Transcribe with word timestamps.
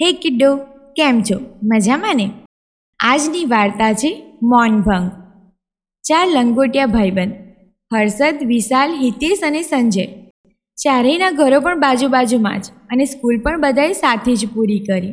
હે 0.00 0.12
કિડ્ડો, 0.12 0.56
કેમ 0.96 1.22
છો? 1.22 1.38
મજામાં 1.62 2.16
ને? 2.16 2.30
આજની 3.00 3.44
વાર્તા 3.44 3.92
છે 3.92 4.36
મૌનભંગ 4.42 5.10
ચાર 6.04 6.28
લંગોટિયા 6.28 6.86
ભાઈબંધ, 6.86 7.32
હર્ષદ, 7.94 8.46
વિશાલ, 8.46 8.94
હિતેશ 8.94 9.40
અને 9.42 9.62
સંજય. 9.62 10.06
ચારેયના 10.78 11.30
ઘરો 11.30 11.60
પણ 11.60 11.80
બાજુ 11.80 12.08
બાજુમાં 12.08 12.60
જ 12.60 12.64
અને 12.90 13.04
સ્કૂલ 13.04 13.40
પણ 13.40 13.60
બધાએ 13.60 13.92
સાથે 13.92 14.36
જ 14.36 14.48
પૂરી 14.54 14.78
કરી. 14.78 15.12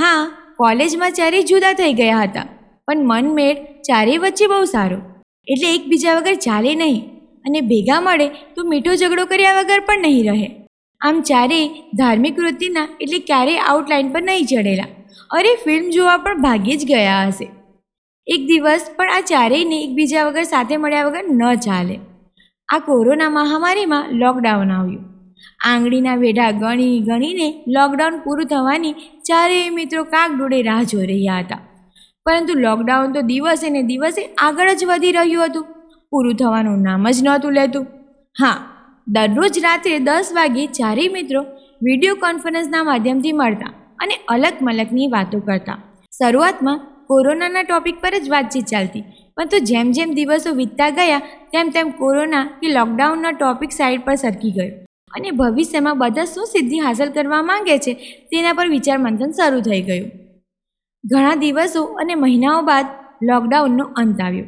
હા, 0.00 0.30
કોલેજમાં 0.56 1.12
ચારેય 1.12 1.42
જુદા 1.42 1.72
થઈ 1.72 1.92
ગયા 1.92 2.22
હતા, 2.22 2.46
પણ 2.86 3.06
મનમેળ 3.06 3.56
ચારેય 3.80 4.18
વચ્ચે 4.18 4.46
બહુ 4.46 4.64
સારો. 4.64 4.96
એટલે 5.48 5.74
એકબીજા 5.74 6.14
વગર 6.14 6.34
ચાલે 6.34 6.74
નહીં 6.74 7.00
અને 7.44 7.60
ભેગા 7.60 8.00
મળે 8.00 8.28
તો 8.28 8.64
મીઠો 8.64 8.94
ઝઘડો 8.94 9.24
કર્યા 9.24 9.52
વગર 9.52 9.80
પણ 9.80 10.00
નહીં 10.00 10.32
રહે. 10.32 10.63
આમ 11.00 11.20
ચારેય 11.20 11.68
ધાર્મિક 11.94 12.38
વૃત્તિના 12.38 12.88
એટલે 13.00 13.18
ક્યારેય 13.18 13.58
આઉટલાઇન 13.58 14.12
પર 14.12 14.22
નહીં 14.22 14.46
ચડેલા. 14.46 14.90
અરે 15.30 15.54
ફિલ્મ 15.64 15.90
જોવા 15.90 16.16
પણ 16.16 16.42
ભાગ્યે 16.42 16.76
જ 16.76 16.84
ગયા 16.84 17.26
હશે. 17.26 17.48
એક 18.26 18.46
દિવસ 18.46 18.90
પણ 18.96 19.10
આ 19.10 19.20
ચારેયને 19.20 19.78
એકબીજા 19.82 20.24
વગર 20.24 20.42
સાથે 20.42 20.76
મળ્યા 20.76 21.04
વગર 21.04 21.24
ન 21.30 21.42
ચાલે. 21.54 21.96
આ 22.68 22.78
કોરોના 22.78 23.30
મહામારીમાં 23.30 24.10
લોકડાઉન 24.12 24.72
આવ્યું. 24.72 25.04
આંગળીના 25.64 26.14
વેઢા 26.14 26.50
ગણી 26.50 26.98
ગણીને 27.00 27.48
લોકડાઉન 27.68 28.18
પૂરું 28.18 28.46
થવાની 28.46 28.94
ચારેય 29.28 29.70
મિત્રો 29.70 30.04
કાક 30.04 30.36
ડોળે 30.38 30.62
રાહ 30.62 30.82
જોઈ 30.82 31.06
રહ્યા 31.06 31.38
હતા. 31.38 31.62
પરંતુ 32.26 32.52
લોકડાઉન 32.58 33.12
તો 33.12 33.20
દિવસે 33.20 33.70
ને 33.70 33.82
દિવસે 33.82 34.22
આગળ 34.38 34.72
જ 34.72 34.84
વધી 34.84 35.12
રહ્યું 35.12 35.44
હતું. 35.46 35.66
પૂરું 36.10 36.34
થવાનું 36.34 36.82
નામ 36.82 37.10
જ 37.10 37.22
નહોતું 37.22 37.52
લેતું. 37.52 37.86
હા 38.36 38.56
દરરોજ 39.06 39.56
રાત્રે 39.58 39.98
દસ 39.98 40.32
વાગે 40.32 40.66
ચારેય 40.66 41.08
મિત્રો 41.08 41.40
વીડિયો 41.82 42.14
કોન્ફરન્સના 42.14 42.82
માધ્યમથી 42.82 43.32
મળતા 43.32 43.72
અને 43.98 44.14
અલગ 44.28 44.54
મલકની 44.62 45.06
વાતો 45.06 45.38
કરતા. 45.40 45.78
શરૂઆતમાં 46.12 46.78
કોરોનાના 47.06 47.62
ટોપિક 47.62 48.00
પર 48.00 48.18
જ 48.18 48.28
વાતચીત 48.28 48.64
ચાલતી 48.64 49.04
પરંતુ 49.36 49.58
જેમ 49.58 49.92
જેમ 49.92 50.14
દિવસો 50.14 50.50
વીતતા 50.52 50.88
ગયા, 50.88 51.18
તેમ 51.52 51.70
તેમ 51.70 51.90
કોરોના 51.90 52.44
કે 52.44 52.68
લોકડાઉનના 52.68 53.30
ટોપિક 53.30 53.72
સાઈડ 53.72 54.04
પર 54.04 54.14
સરકી 54.14 54.50
ગયો. 54.50 54.70
અને 55.12 55.30
ભવિષ્યમાં 55.30 55.98
બધા 55.98 56.24
શું 56.24 56.46
સિદ્ધિ 56.46 56.78
હાંસલ 56.78 57.08
કરવા 57.08 57.42
માંગે 57.42 57.78
છે, 57.78 57.92
તેના 58.30 58.52
પર 58.52 58.68
વિચાર 58.68 58.98
મંથન 58.98 59.30
શરૂ 59.30 59.60
થઈ 59.60 59.82
ગયું. 59.82 60.10
ઘણા 61.04 61.34
દિવસો 61.34 61.82
અને 61.82 62.14
મહિનાઓ 62.14 62.62
બાદ 62.62 62.86
લોકડાઉનનો 63.22 63.84
અંત 63.84 64.20
આવ્યો. 64.20 64.46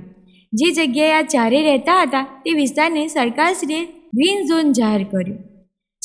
જે 0.53 0.73
જગ્યાએ 0.73 1.13
આ 1.13 1.23
ચારે 1.23 1.63
રહેતા 1.63 2.03
હતા, 2.03 2.23
તે 2.45 2.51
વિસ્તારને 2.53 3.07
સરકારશ્રીએ 3.09 3.83
ગ્રીન 4.15 4.47
ઝોન 4.47 4.73
જાહેર 4.73 5.05
કર્યું. 5.05 5.39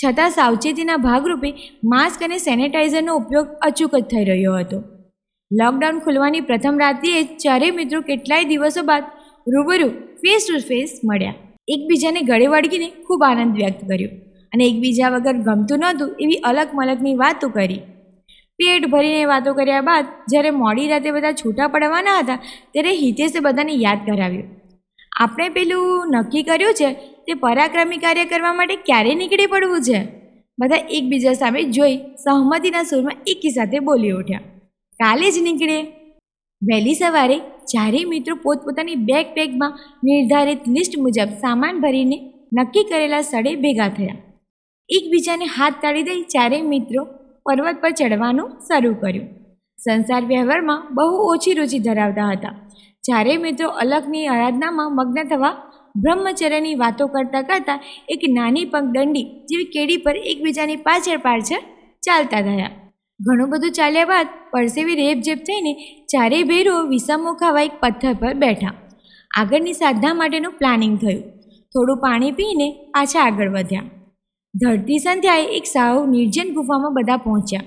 છતાં 0.03 0.29
સાવચેતીના 0.29 0.97
ભાગરૂપે 0.97 1.53
માસ્ક 1.83 2.23
અને 2.23 2.37
સેનેટાઇઝરનો 2.37 3.15
ઉપયોગ 3.15 3.47
અચૂક 3.61 3.95
જ 3.95 4.03
થઈ 4.03 4.25
રહ્યો 4.25 4.57
હતો. 4.57 4.79
લોકડાઉન 5.51 5.99
ખુલવાની 5.99 6.41
પ્રથમ 6.41 6.79
રાત્રિએ 6.79 7.23
ચારેય 7.23 7.71
મિત્રો 7.71 8.01
કેટલાય 8.01 8.43
દિવસો 8.43 8.81
બાદ 8.81 9.03
રૂબરૂ 9.47 9.89
ફેસ 9.89 10.47
ટુ 10.49 10.59
ફેસ 10.67 10.99
મળ્યા. 11.05 11.33
એકબીજાને 11.67 12.21
ગળે 12.21 12.47
વળગીને 12.47 12.87
ખૂબ 12.89 13.23
આનંદ 13.23 13.55
વ્યક્ત 13.55 13.87
કર્યો 13.87 14.09
અને 14.53 14.65
એકબીજા 14.65 15.09
વગર 15.09 15.37
ગમતું 15.37 15.79
નહોતું 15.79 16.15
એવી 16.19 16.35
અલગ 16.35 16.67
મલકની 16.73 17.15
વાતો 17.15 17.49
કરી. 17.49 17.81
પેટ 18.59 18.85
ભરીને 18.85 19.25
વાતો 19.25 19.53
કર્યા 19.53 19.81
બાદ 19.81 20.05
જ્યારે 20.29 20.49
મોડી 20.49 20.87
રાતે 20.87 21.11
બધા 21.11 21.31
છૂટા 21.31 21.67
પડવાના 21.67 22.17
હતા 22.19 22.35
ત્યારે 22.71 22.91
હિતેશે 22.91 23.39
બધાને 23.39 23.71
યાદ 23.71 23.97
કરાવ્યું. 24.05 24.49
આપણે 25.19 25.49
પેલું 25.49 26.11
નક્કી 26.11 26.43
કર્યું 26.43 26.73
છે 26.73 26.89
તે 27.27 27.33
પરાક્રમી 27.33 27.97
કાર્ય 27.97 28.25
કરવા 28.25 28.53
માટે 28.53 28.75
ક્યારે 28.75 29.15
નીકળી 29.15 29.45
પડવું 29.45 29.81
છે? 29.81 29.99
બધા 30.59 30.75
એકબીજા 30.89 31.33
સામે 31.33 31.63
જોઈ 31.63 31.97
સહમતીના 31.97 32.83
સૂરમાં 32.83 33.13
એકી 33.27 33.49
સાથે 33.49 33.79
બોલી 33.79 34.11
ઉઠ્યા. 34.11 34.39
કાલે 34.93 35.31
જ 35.31 35.37
નીકળે. 35.41 35.81
વહેલી 36.63 36.93
સવારે 36.93 37.37
ચારેય 37.39 38.05
મિત્રો 38.05 38.35
પોતપોતાની 38.35 38.95
બેગ 38.95 39.25
બેગમાં 39.35 39.79
નિર્ધારિત 40.03 40.67
લિસ્ટ 40.67 40.97
મુજબ 40.97 41.29
સામાન 41.41 41.81
ભરીને 41.81 42.33
નક્કી 42.59 42.83
કરેલા 42.83 43.21
સ્થળે 43.21 43.55
ભેગા 43.55 43.87
થયા. 43.87 44.15
એકબીજાને 44.89 45.45
હાથ 45.45 45.73
તાળી 45.81 46.03
દઈ 46.03 46.21
ચારેય 46.21 46.61
મિત્રો 46.61 47.03
પર્વત 47.45 47.75
પર 47.81 47.91
ચડવાનું 47.91 48.49
શરૂ 48.67 48.93
કર્યું. 48.93 49.27
સંસાર 49.77 50.25
વ્યવહારમાં 50.25 50.87
બહુ 50.91 51.33
ઓછી 51.33 51.53
રુચિ 51.53 51.79
ધરાવતા 51.79 52.29
હતા. 52.29 52.69
ચારેય 53.07 53.37
મિત્રો 53.37 53.69
અલગની 53.69 54.27
આરાધનામાં 54.27 54.95
મગ્ન 54.95 55.23
થવા 55.29 55.70
બ્રહ્મચર્યની 55.95 56.75
વાતો 56.75 57.07
કરતાં 57.07 57.43
કરતાં 57.43 57.79
એક 58.09 58.19
નાની 58.29 58.65
પગદંડી 58.65 59.23
જેવી 59.23 59.63
કેડી 59.63 59.97
પર 59.97 60.17
એકબીજાની 60.17 60.75
પાછળ 60.75 61.17
પાછળ 61.17 61.63
ચાલતા 62.03 62.41
થયા 62.41 62.69
ઘણું 63.19 63.49
બધું 63.49 63.71
ચાલ્યા 63.71 64.05
બાદ 64.05 64.27
પરસેવી 64.51 64.95
રેપઝેપ 64.95 65.37
થઈને 65.37 65.73
ચારેય 66.05 66.43
ભેરો 66.43 66.83
વિસામો 66.83 67.33
ખાવા 67.33 67.61
એક 67.61 67.71
પથ્થર 67.79 68.13
પર 68.13 68.33
બેઠા. 68.33 68.73
આગળની 69.37 69.73
સાધના 69.73 70.13
માટેનું 70.13 70.51
પ્લાનિંગ 70.51 70.97
થયું. 70.97 71.21
થોડું 71.73 71.97
પાણી 71.97 72.31
પીને 72.31 72.71
પાછા 72.71 73.19
આગળ 73.19 73.49
વધ્યા. 73.49 73.81
ધરતી 74.55 74.99
સંધ્યાએ 74.99 75.43
એક 75.43 75.65
સાવ 75.65 76.07
નિર્જન 76.07 76.53
ગુફામાં 76.53 76.93
બધા 76.93 77.17
પહોંચ્યા. 77.17 77.61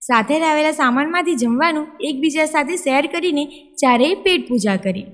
સાથે 0.00 0.40
લાવેલા 0.40 0.70
સામાનમાંથી 0.70 1.34
જમવાનું 1.34 1.86
એકબીજા 2.00 2.44
સાથે 2.44 2.76
શેર 2.76 3.06
કરીને 3.06 3.74
ચારેય 3.82 4.14
પેટ 4.14 4.48
પૂજા 4.48 4.76
કરી. 4.76 5.06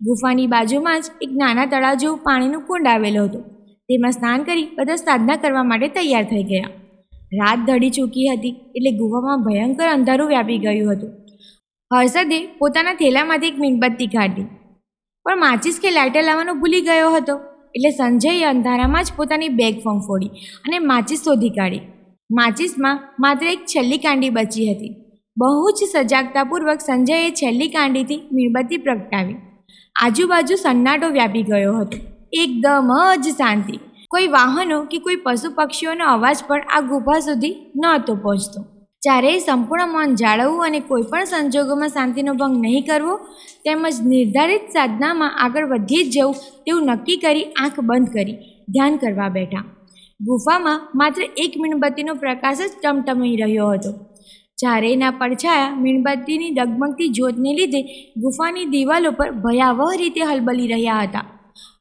ગુફાની 0.00 0.46
બાજુમાં 0.46 1.00
જ 1.00 1.04
એક 1.20 1.30
નાના 1.32 1.66
તળાવ 1.66 1.94
જેવું 1.94 2.18
પાણીનું 2.18 2.60
કુંડ 2.60 2.86
આવેલું 2.86 3.24
હતું. 3.24 3.42
તેમાં 3.88 4.12
સ્નાન 4.12 4.42
કરી 4.42 4.68
બધા 4.78 4.96
સાધના 4.96 5.36
કરવા 5.36 5.62
માટે 5.62 5.88
તૈયાર 5.88 6.24
થઈ 6.24 6.42
ગયા. 6.42 6.68
રાત 7.32 7.58
ઢળી 7.66 7.90
ચૂકી 7.90 8.28
હતી 8.28 8.48
એટલે 8.48 8.90
ગુફામાં 8.90 9.42
ભયંકર 9.42 9.88
અંધારું 9.88 10.28
વ્યાપી 10.28 10.58
ગયું 10.58 10.92
હતું. 10.92 11.10
હર્ષદે 11.96 12.46
પોતાના 12.46 12.94
થેલામાંથી 12.94 13.46
એક 13.46 13.58
મીણબત્તી 13.58 14.06
કાઢી. 14.06 14.42
પણ 15.24 15.38
માચિસ 15.38 15.80
કે 15.82 15.90
લાઇટર 15.90 16.22
લાવવાનું 16.22 16.60
ભૂલી 16.60 16.80
ગયો 16.80 17.10
હતો? 17.10 17.40
એટલે 17.74 17.90
સંજયે 17.90 18.44
અંધારામાં 18.44 19.04
જ 19.04 19.06
પોતાની 19.16 19.48
બેગ 19.48 19.82
ફંફોડી 19.84 20.26
અને 20.64 20.78
માચિસ 20.78 21.18
શોધી 21.24 21.48
કાઢી. 21.48 21.80
માચિસમાં 22.30 23.00
માત્ર 23.20 23.46
એક 23.46 23.58
છેલ્લી 23.58 23.98
કાંડી 23.98 24.30
બચી 24.30 24.72
હતી. 24.72 24.94
બહુ 25.38 25.70
જ 25.70 25.84
સજાગતાપૂર્વક 25.92 26.80
સંજયે 26.80 27.30
છેલ્લી 27.30 27.68
કાંડીથી 27.68 28.20
મીણબત્તી 28.32 28.76
પ્રગટાવી. 28.76 29.36
આજુબાજુ 30.00 30.54
સન્નાટો 30.54 31.08
વ્યાપી 31.08 31.42
ગયો 31.42 31.78
હતો. 31.78 31.98
એકદમ 32.32 32.92
જ 33.16 33.28
શાંતિ. 33.28 33.78
કોઈ 34.10 34.26
વાહનો 34.26 34.84
કે 34.84 34.98
કોઈ 34.98 35.16
પશુ 35.16 35.52
પક્ષીઓનો 35.54 36.04
અવાજ 36.04 36.36
પણ 36.48 36.62
આ 36.68 36.80
ગુફા 36.80 37.18
સુધી 37.18 37.72
નહોતો 37.76 38.14
પહોંચતો. 38.14 38.64
જ્યારે 39.02 39.38
સંપૂર્ણ 39.38 39.86
મન 39.86 40.14
જાળવવું 40.14 40.64
અને 40.64 40.80
કોઈપણ 40.80 41.24
સંજોગોમાં 41.24 41.88
શાંતિનો 41.88 42.34
ભંગ 42.34 42.58
નહીં 42.60 42.86
કરવો, 42.86 43.16
તેમજ 43.64 44.06
નિર્ધારિત 44.06 44.60
સાધનામાં 44.60 45.38
આગળ 45.38 45.66
વધી 45.66 46.10
જ 46.10 46.14
જવું, 46.14 46.34
તેવું 46.34 46.82
નક્કી 46.82 47.16
કરી 47.16 47.44
આંખ 47.44 47.80
બંધ 47.80 48.08
કરી, 48.08 48.32
ધ્યાન 48.68 48.96
કરવા 48.96 49.28
બેઠા. 49.28 49.64
ગુફામાં 50.20 50.88
માત્ર 50.94 51.22
એક 51.36 51.54
મીણબત્તીનો 51.60 52.14
પ્રકાશ 52.14 52.58
જ 52.58 52.70
ટમટમી 52.82 53.36
રહ્યો 53.36 53.68
હતો. 53.68 53.94
ચારેયના 54.60 55.10
પડછાયા 55.10 55.74
મીણબત્તીની 55.76 56.50
ડગમગતી 56.50 57.08
જ્યોતને 57.08 57.54
લીધે 57.54 57.82
ગુફાની 58.16 58.64
દિવાલો 58.64 59.10
પર 59.10 59.30
ભયાવહ 59.30 59.96
રીતે 59.96 60.20
હલબલી 60.20 60.66
રહ્યા 60.66 61.02
હતા. 61.02 61.24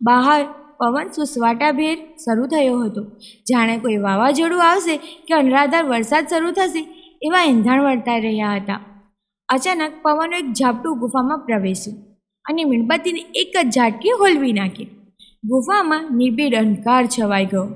બહાર 0.01 0.45
પવન 0.79 1.07
સુસવાટાભેર 1.15 1.95
શરૂ 2.25 2.47
થયો 2.47 2.79
હતો. 2.79 3.03
જાણે 3.49 3.77
કોઈ 3.77 3.97
વાવાઝોડું 3.97 4.63
આવશે 4.71 4.97
કે 4.97 5.33
અનરાધાર 5.33 5.83
વરસાદ 5.83 6.27
શરૂ 6.27 6.51
થશે 6.51 6.83
એવા 7.21 7.43
એંધાણ 7.43 7.83
વર્તાઈ 7.83 8.21
રહ્યા 8.21 8.55
હતા. 8.55 8.79
અચાનક 9.49 9.91
પવનનું 10.01 10.39
એક 10.39 10.53
ઝાપટું 10.53 10.99
ગુફામાં 10.99 11.39
પ્રવેશ્યું 11.39 11.97
અને 12.45 12.63
મીણબત્તીને 12.63 13.25
એક 13.35 13.53
જ 13.63 13.69
ઝાટકી 13.69 14.09
હોલવી 14.09 14.53
નાખી. 14.53 14.87
ગુફામાં 15.43 16.05
નિબિડ 16.11 16.55
અંધકાર 16.55 17.05
છવાઈ 17.05 17.45
ગયો. 17.45 17.67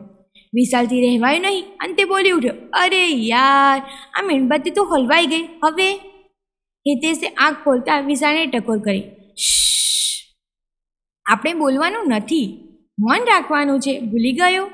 વિશાલથી 0.53 1.01
રહેવાયું 1.01 1.41
નહીં. 1.41 1.63
અને 1.79 1.93
તે 1.93 2.03
બોલી 2.03 2.31
ઉઠ્યો, 2.31 2.53
અરે 2.73 3.07
યાર, 3.07 3.81
આ 4.13 4.21
મીણબત્તી 4.21 4.69
તો 4.69 4.83
હલવાઈ 4.83 5.25
ગઈ. 5.25 5.43
હવે? 5.63 5.93
હિતેશે 6.87 7.27
આંખ 7.27 7.55
ખોલતા 7.63 7.99
વિશાળને 7.99 8.45
ટકોર 8.45 8.79
કરી, 8.79 9.03
"શ્શ. 9.37 10.23
આપણે 11.25 11.53
બોલવાનું 11.53 12.07
નથી. 12.07 12.67
મૌન 12.99 13.19
રાખવાનું 13.19 13.79
છે. 13.79 13.99
ભૂલી 13.99 14.31
ગયો? 14.31 14.65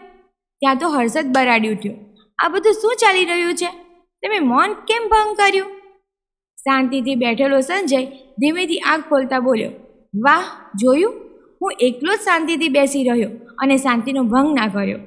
ત્યાં 0.60 0.78
તો 0.78 0.90
હર્ષદ 0.90 1.26
બરાડી 1.36 1.70
ઉઠ્યો, 1.70 1.94
આ 2.38 2.48
બધું 2.48 2.74
શું 2.74 2.96
ચાલી 3.02 3.26
રહ્યું 3.26 3.54
છે? 3.54 3.70
તમે 4.22 4.40
મૌન 4.40 4.74
કેમ 4.74 5.10
ભંગ 5.10 5.38
કર્યું? 5.38 5.78
શાંતિથી 6.56 7.16
બેઠેલો 7.16 7.62
સંજય 7.62 8.06
ધીમેથી 8.40 8.78
આંખ 8.78 9.10
ખોલતા 9.10 9.40
બોલ્યો, 9.40 9.72
વાહ, 10.26 10.44
જોયું? 10.76 11.14
હું 11.62 11.72
એકલો 11.80 12.16
જ 12.16 12.20
શાંતિથી 12.20 12.70
બેસી 12.70 13.04
રહ્યો 13.04 13.30
અને 13.58 13.78
શાંતિનો 13.78 14.24
ભંગ 14.24 14.56
ના 14.56 14.68
કર્યો. 14.68 15.00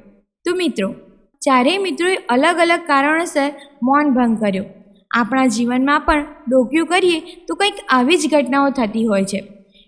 તો 0.45 0.55
મિત્રો, 0.55 0.95
ચારેય 1.41 1.79
મિત્રોએ 1.79 2.17
અલગ 2.17 2.57
અલગ 2.59 2.81
કારણોસર 2.87 3.53
મૌન 3.83 4.15
ભંગ 4.15 4.41
કર્યો. 4.41 4.65
આપણા 5.11 5.47
જીવનમાં 5.47 6.01
પણ 6.01 6.27
ડોક્યું 6.49 6.87
કરીએ 6.87 7.21
તો 7.21 7.55
કંઈક 7.55 7.75
આવી 7.89 8.17
જ 8.17 8.31
ઘટનાઓ 8.33 8.71
થતી 8.71 9.07
હોય 9.07 9.25
છે. 9.25 9.41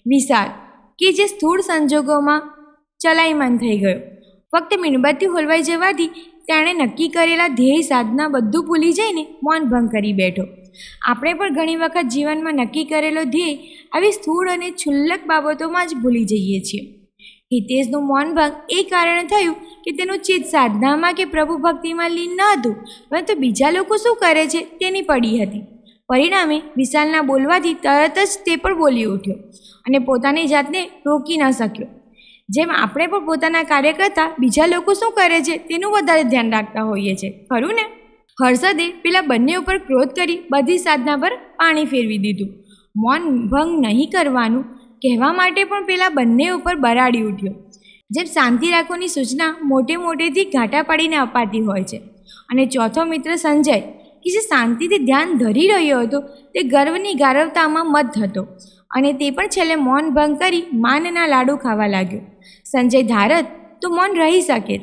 વિશાળ 0.07 0.49
કે 0.99 1.13
જે 1.13 1.27
સ્થૂળ 1.27 1.61
સંજોગોમાં 1.61 2.41
ચલાયમાન 2.99 3.57
થઈ 3.57 3.79
ગયો. 3.79 4.01
ફક્ત 4.53 4.79
મીણબત્તી 4.79 5.27
હોલવાઈ 5.27 5.63
જવાથી 5.63 6.07
તેણે 6.49 6.73
નક્કી 6.73 7.09
કરેલા 7.09 7.49
ધ્યેય 7.49 7.81
સાધના 7.81 8.29
બધું 8.29 8.67
ભૂલી 8.67 8.93
જઈને 8.93 9.27
મૌન 9.43 9.65
ભંગ 9.65 9.89
કરી 9.89 10.13
બેઠો. 10.13 10.43
આપણે 11.07 11.35
પણ 11.35 11.55
ઘણી 11.55 11.77
વખત 11.77 12.03
જીવનમાં 12.03 12.55
નક્કી 12.55 12.85
કરેલો 12.85 13.25
ધ્યેય 13.25 13.59
આવી 13.93 14.13
સ્થૂળ 14.13 14.51
અને 14.51 14.71
છુલ્લક 14.71 15.21
બાબતોમાં 15.27 15.87
જ 15.87 15.95
ભૂલી 15.95 16.25
જઈએ 16.25 16.61
છીએ. 16.61 16.99
હિતેશનું 17.53 18.07
મૌન 18.07 18.35
ભંગ 18.35 18.53
એ 18.71 18.83
કારણે 18.83 19.25
થયું 19.25 19.57
કે 19.85 19.91
તેનું 19.99 20.25
ચિત્ત 20.27 20.45
સાધનામાં 20.47 21.15
કે 21.15 21.25
પ્રભુ 21.35 21.55
ભક્તિમાં 21.59 22.11
લીન 22.11 22.33
ન 22.39 22.43
હતું, 22.49 22.77
પરંતુ 23.11 23.35
બીજા 23.43 23.71
લોકો 23.71 23.95
શું 23.97 24.17
કરે 24.23 24.45
છે 24.47 24.61
તેની 24.81 25.03
પડી 25.03 25.39
હતી. 25.43 25.65
પરિણામે 26.09 26.59
વિશાલના 26.77 27.23
બોલવાથી 27.23 27.81
તરત 27.85 28.19
જ 28.21 28.45
તે 28.47 28.55
પણ 28.57 28.79
બોલી 28.79 29.09
ઉઠ્યો 29.15 29.39
અને 29.87 29.99
પોતાની 30.09 30.47
જાતને 30.47 30.81
રોકી 31.07 31.39
ન 31.41 31.45
શક્યો. 31.51 31.89
જેમ 32.49 32.71
આપણે 32.75 33.07
પણ 33.07 33.27
પોતાના 33.27 33.63
કાર્ય 33.63 33.93
કરતાં 33.93 34.35
બીજા 34.41 34.67
લોકો 34.67 34.95
શું 34.95 35.13
કરે 35.13 35.39
છે 35.41 35.55
તેનું 35.69 35.95
વધારે 35.95 36.25
ધ્યાન 36.25 36.53
રાખતા 36.53 36.85
હોઈએ 36.91 37.15
છીએ 37.15 37.33
ખરું 37.51 37.75
ને? 37.79 37.85
હર્ષદે 38.39 38.87
પેલા 39.03 39.25
બંને 39.31 39.55
ઉપર 39.55 39.77
ક્રોધ 39.79 40.13
કરી 40.19 40.39
બધી 40.53 40.79
સાધના 40.79 41.17
પર 41.17 41.33
પાણી 41.59 41.85
ફેરવી 41.85 42.19
દીધું. 42.19 42.51
મૌન 42.97 43.23
ભંગ 43.49 43.73
નહીં 43.85 44.11
કરવાનું 44.11 44.65
કહેવા 45.03 45.33
માટે 45.33 45.63
પણ 45.65 45.87
પેલા 45.87 46.09
બંને 46.09 46.47
ઉપર 46.49 46.75
બરાડી 46.77 47.27
ઉઠ્યો. 47.31 47.55
જેમ 48.13 48.25
શાંતિ 48.25 48.71
રાખવાની 48.71 49.09
સૂચના 49.09 49.57
મોટે 49.63 49.97
મોટેથી 49.97 50.45
ઘાટા 50.45 50.83
પાડીને 50.83 51.17
અપાતી 51.17 51.61
હોય 51.61 51.83
છે. 51.83 51.97
અને 52.49 52.67
ચોથો 52.67 53.05
મિત્ર 53.05 53.35
સંજય, 53.35 53.81
કે 54.23 54.31
જે 54.31 54.41
શાંતિથી 54.41 54.99
ધ્યાન 54.99 55.39
ધરી 55.39 55.69
રહ્યો 55.69 56.01
હતો, 56.01 56.21
તે 56.21 56.63
ગર્વની 56.63 57.15
ગારવતામાં 57.15 57.93
મત 57.93 58.19
હતો. 58.23 58.47
અને 58.91 59.13
તે 59.13 59.31
પણ 59.31 59.47
છેલ્લે 59.47 59.75
મૌન 59.75 60.11
ભંગ 60.11 60.39
કરી 60.39 60.63
માનના 60.73 61.27
લાડુ 61.27 61.57
ખાવા 61.57 61.87
લાગ્યો. 61.87 62.21
સંજય 62.65 63.03
ધારત 63.03 63.47
તો 63.83 63.91
મૌન 63.91 64.17
રહી 64.17 64.41
શકે. 64.41 64.81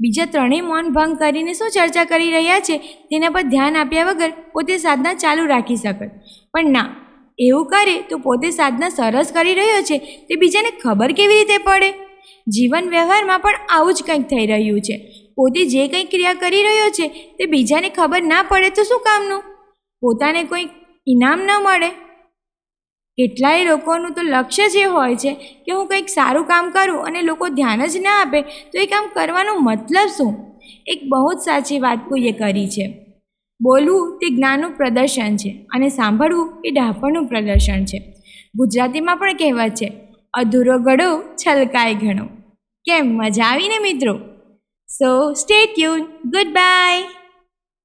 બીજા 0.00 0.24
ત્રણેય 0.24 0.60
મૌન 0.60 0.88
ભંગ 0.88 1.18
કરીને 1.18 1.52
શું 1.52 1.70
ચર્ચા 1.70 2.04
કરી 2.04 2.30
રહ્યા 2.30 2.60
છે, 2.60 2.78
તેના 2.78 3.28
પર 3.28 3.42
ધ્યાન 3.42 3.76
આપ્યા 3.76 4.04
વગર 4.04 4.32
પોતે 4.52 4.78
સાધના 4.78 5.14
ચાલુ 5.14 5.46
રાખી 5.46 5.76
શકત. 5.76 6.10
પણ 6.52 6.70
ના, 6.70 6.96
એવું 7.38 7.66
કરે 7.66 8.00
તો 8.10 8.18
પોતે 8.18 8.50
સાધના 8.50 8.88
સરસ 8.88 9.32
કરી 9.34 9.54
રહ્યો 9.54 9.82
છે, 9.82 9.98
તે 9.98 10.36
બીજાને 10.36 10.70
ખબર 10.70 11.12
કેવી 11.12 11.34
રીતે 11.34 11.58
પડે? 11.58 12.05
જીવન 12.48 12.90
વ્યવહારમાં 12.90 13.40
પણ 13.40 13.54
આવું 13.68 13.94
જ 13.94 14.02
કંઈક 14.06 14.22
થઈ 14.22 14.46
રહ્યું 14.46 14.80
છે. 14.80 15.22
પોતે 15.36 15.64
જે 15.64 15.88
કંઈ 15.88 16.04
ક્રિયા 16.04 16.34
કરી 16.34 16.62
રહ્યો 16.62 16.90
છે, 16.90 17.08
તે 17.08 17.46
બીજાને 17.46 17.88
ખબર 17.88 18.22
ના 18.22 18.42
પડે 18.42 18.70
તો 18.70 18.82
શું 18.82 19.00
કામનું? 19.00 19.42
પોતાને 20.00 20.42
કોઈ 20.42 20.68
ઇનામ 21.06 21.40
ન 21.40 21.50
મળે. 21.62 21.88
કેટલાય 23.18 23.64
લોકોનું 23.64 24.10
તો 24.10 24.22
લક્ષ્ય 24.22 24.68
જે 24.68 24.84
હોય 24.84 25.16
છે 25.16 25.34
કે 25.34 25.72
હું 25.72 25.86
કંઈક 25.86 26.08
સારું 26.08 26.44
કામ 26.44 26.70
કરું 26.70 27.02
અને 27.02 27.22
લોકો 27.22 27.48
ધ્યાન 27.48 27.86
જ 27.86 27.96
ના 27.96 28.20
આપે, 28.20 28.42
તો 28.42 28.78
એ 28.78 28.86
કામ 28.86 29.08
કરવાનો 29.12 29.54
મતલબ 29.54 30.08
શું? 30.16 30.60
એક 30.86 31.00
બહુ 31.08 31.32
જ 31.32 31.38
સાચી 31.38 31.78
વાત 31.78 31.98
કોઈએ 32.08 32.32
કરી 32.32 32.68
છે. 32.68 33.06
બોલવું 33.62 34.18
તે 34.18 34.36
જ્ઞાનનું 34.36 34.70
પ્રદર્શન 34.70 35.36
છે 35.36 35.66
અને 35.74 35.88
સાંભળવું 35.88 36.62
એ 36.64 36.70
ડાપણનું 36.70 37.26
પ્રદર્શન 37.26 37.84
છે. 37.84 37.98
ગુજરાતીમાં 38.54 39.16
પણ 39.16 39.36
કહેવત 39.36 39.70
છે 39.74 39.92
અધૂરો 40.36 40.78
ગળો 40.78 41.22
છલકાય 41.34 41.94
ઘણો. 41.94 42.26
કેમ 42.84 43.06
મજા 43.06 43.44
આવીને 43.44 43.78
મિત્રો? 43.78 44.18
So 44.88 45.32
stay 45.32 45.66
tuned 45.66 46.00
good 46.02 46.46
bye 46.46 47.02